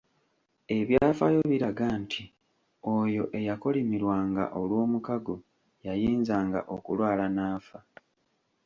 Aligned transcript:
Ebyafaayo 0.77 1.41
biraga 1.51 1.87
nti 2.01 2.23
oyo 2.97 3.23
eyakolimirwanga 3.39 4.43
olw’omukago 4.59 5.35
yayinzanga 5.85 6.59
okulwala 6.75 7.25
n’afa. 7.35 7.79